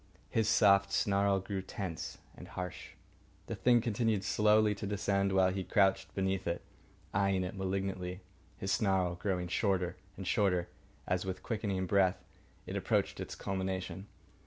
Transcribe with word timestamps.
His 0.31 0.49
soft 0.49 0.91
snarl 0.91 1.39
grew 1.39 1.61
tense 1.61 2.17
and 2.35 2.47
harsh. 2.47 2.93
The 3.45 3.55
hand 3.63 3.83
continued 3.83 4.23
slowly 4.23 4.73
to 4.73 4.87
descend, 4.87 5.31
while 5.31 5.51
he 5.51 5.63
crouched 5.63 6.15
beneath 6.15 6.47
it, 6.47 6.63
eyeing 7.13 7.43
it 7.43 7.55
malignantly, 7.55 8.21
his 8.57 8.71
snarl 8.71 9.13
growing 9.13 9.47
shorter 9.47 9.97
and 10.17 10.25
shorter 10.25 10.69
as, 11.05 11.23
with 11.23 11.43
quickening 11.43 11.85
breath, 11.85 12.17
it 12.65 12.75
approached 12.75 13.19
its 13.19 13.35
culmination. 13.35 14.07